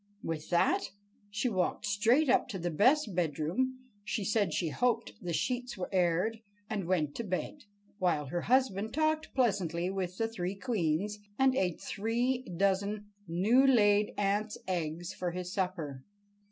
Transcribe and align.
With 0.23 0.49
that 0.49 0.85
she 1.29 1.47
walked 1.47 1.85
straight 1.85 2.27
up 2.27 2.47
to 2.47 2.57
the 2.57 2.71
best 2.71 3.13
bedroom, 3.13 3.77
said 4.07 4.51
she 4.51 4.69
hoped 4.69 5.13
the 5.21 5.31
sheets 5.31 5.77
were 5.77 5.93
aired, 5.93 6.39
and 6.71 6.87
went 6.87 7.13
to 7.17 7.23
bed, 7.23 7.65
while 7.99 8.25
her 8.25 8.41
husband 8.41 8.95
talked 8.95 9.31
pleasantly 9.35 9.91
with 9.91 10.17
the 10.17 10.27
three 10.27 10.55
queens, 10.55 11.19
and 11.37 11.55
ate 11.55 11.79
three 11.79 12.39
dozen 12.41 13.11
new 13.27 13.63
laid 13.67 14.15
ants' 14.17 14.57
eggs 14.67 15.13
for 15.13 15.29
his 15.33 15.53
supper. 15.53 16.03